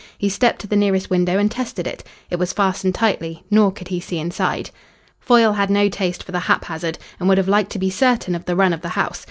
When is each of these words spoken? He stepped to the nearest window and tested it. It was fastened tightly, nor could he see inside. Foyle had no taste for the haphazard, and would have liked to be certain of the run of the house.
He 0.17 0.29
stepped 0.29 0.59
to 0.61 0.67
the 0.67 0.75
nearest 0.75 1.11
window 1.11 1.37
and 1.37 1.51
tested 1.51 1.85
it. 1.85 2.03
It 2.31 2.37
was 2.37 2.53
fastened 2.53 2.95
tightly, 2.95 3.43
nor 3.51 3.71
could 3.71 3.89
he 3.89 3.99
see 3.99 4.17
inside. 4.17 4.71
Foyle 5.19 5.53
had 5.53 5.69
no 5.69 5.89
taste 5.89 6.23
for 6.23 6.31
the 6.31 6.39
haphazard, 6.39 6.97
and 7.19 7.29
would 7.29 7.37
have 7.37 7.47
liked 7.47 7.71
to 7.73 7.77
be 7.77 7.91
certain 7.91 8.33
of 8.33 8.45
the 8.45 8.55
run 8.55 8.73
of 8.73 8.81
the 8.81 8.89
house. 8.97 9.19